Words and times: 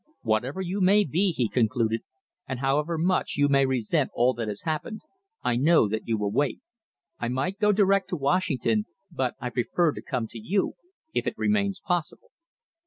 "Whatever 0.23 0.61
you 0.61 0.81
may 0.81 1.03
be," 1.03 1.31
he 1.31 1.47
concluded, 1.47 2.01
"and 2.47 2.59
however 2.59 2.97
much 2.97 3.35
you 3.37 3.47
may 3.47 3.67
resent 3.67 4.09
all 4.15 4.33
that 4.33 4.47
has 4.47 4.63
happened, 4.63 5.01
I 5.43 5.57
know 5.57 5.87
that 5.87 6.07
you 6.07 6.17
will 6.17 6.31
wait. 6.31 6.59
I 7.19 7.27
might 7.27 7.59
go 7.59 7.71
direct 7.71 8.09
to 8.09 8.15
Washington, 8.15 8.85
but 9.11 9.35
I 9.39 9.51
prefer 9.51 9.91
to 9.91 10.01
come 10.01 10.25
to 10.29 10.39
you, 10.39 10.73
if 11.13 11.27
it 11.27 11.37
remains 11.37 11.79
possible. 11.79 12.31